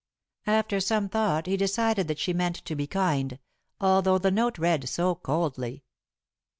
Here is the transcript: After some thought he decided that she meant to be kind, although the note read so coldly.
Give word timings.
After 0.47 0.79
some 0.79 1.09
thought 1.09 1.45
he 1.45 1.55
decided 1.55 2.07
that 2.07 2.17
she 2.17 2.33
meant 2.33 2.55
to 2.65 2.75
be 2.75 2.87
kind, 2.87 3.37
although 3.79 4.17
the 4.17 4.31
note 4.31 4.57
read 4.57 4.89
so 4.89 5.13
coldly. 5.13 5.83